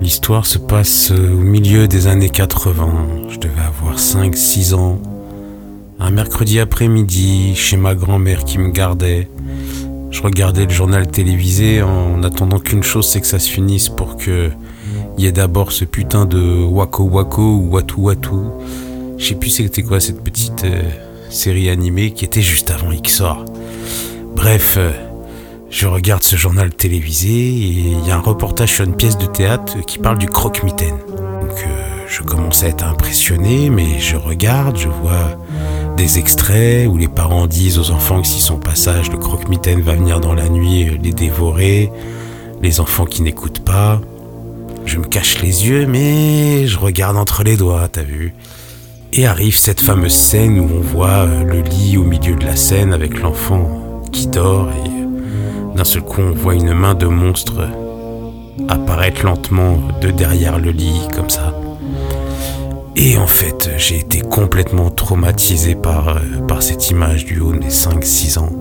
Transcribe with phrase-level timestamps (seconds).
[0.00, 3.28] L'histoire se passe au milieu des années 80.
[3.30, 4.98] Je devais avoir 5-6 ans.
[5.98, 9.28] Un mercredi après-midi, chez ma grand-mère qui me gardait,
[10.10, 14.16] je regardais le journal télévisé en attendant qu'une chose, c'est que ça se finisse pour
[14.16, 14.50] que
[15.18, 18.30] y ait d'abord ce putain de Wako Wako ou Watu Watu.
[19.16, 20.82] Je sais plus c'était quoi cette petite euh,
[21.30, 23.46] série animée qui était juste avant XOR.
[24.34, 24.92] Bref, euh,
[25.70, 29.26] je regarde ce journal télévisé et il y a un reportage sur une pièce de
[29.26, 30.96] théâtre qui parle du croque-mitaine.
[31.08, 35.36] Donc euh, je commence à être impressionné, mais je regarde, je vois
[35.96, 39.94] des extraits où les parents disent aux enfants que si son passage, le croque-mitaine va
[39.94, 41.90] venir dans la nuit les dévorer,
[42.62, 44.00] les enfants qui n'écoutent pas.
[44.84, 48.34] Je me cache les yeux, mais je regarde entre les doigts, t'as vu
[49.12, 52.92] Et arrive cette fameuse scène où on voit le lit au milieu de la scène
[52.92, 55.05] avec l'enfant qui dort et
[55.76, 57.68] d'un seul coup on voit une main de monstre
[58.68, 61.54] apparaître lentement de derrière le lit comme ça.
[62.96, 67.68] Et en fait, j'ai été complètement traumatisé par, euh, cette image du haut de mes
[67.68, 68.52] 5-6 ans.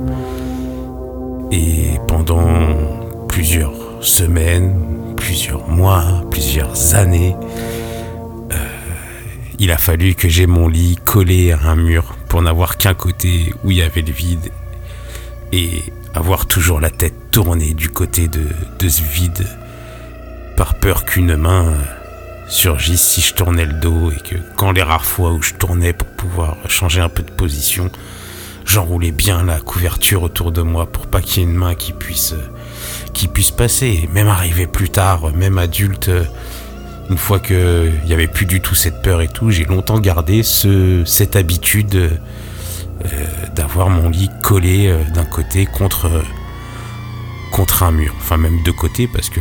[1.52, 2.76] Et pendant
[3.30, 4.76] plusieurs semaines,
[5.16, 7.34] plusieurs mois, plusieurs années,
[8.52, 8.56] euh,
[9.58, 13.54] il a fallu que j'ai mon lit collé à un mur pour n'avoir qu'un côté
[13.64, 14.52] où il y avait le vide
[15.52, 18.44] et avoir toujours la tête tournée du côté de,
[18.80, 19.46] de ce vide
[20.56, 21.74] par peur qu'une main
[22.48, 25.94] surgisse si je tournais le dos et que quand les rares fois où je tournais
[25.94, 27.90] pour pouvoir changer un peu de position,
[28.66, 31.92] j'enroulais bien la couverture autour de moi pour pas qu'il y ait une main qui
[31.94, 32.36] puisse
[33.14, 34.10] qui puisse passer.
[34.14, 36.12] Même arrivé plus tard, même adulte,
[37.10, 40.44] une fois qu'il n'y avait plus du tout cette peur et tout, j'ai longtemps gardé
[40.44, 42.20] ce, cette habitude
[43.56, 46.10] d'avoir mon lit collé euh, d'un côté contre
[47.52, 49.40] contre un mur, enfin même de côté parce que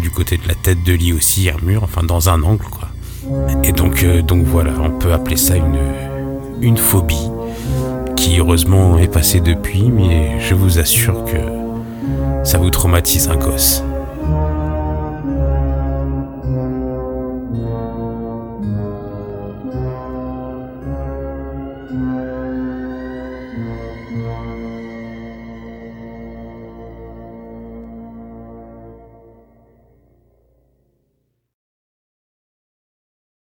[0.00, 2.28] du côté de la tête de lit aussi il y a un mur, enfin dans
[2.28, 2.88] un angle quoi.
[3.62, 5.78] Et donc euh, donc voilà, on peut appeler ça une
[6.60, 7.30] une phobie
[8.16, 13.82] qui heureusement est passée depuis, mais je vous assure que ça vous traumatise un gosse.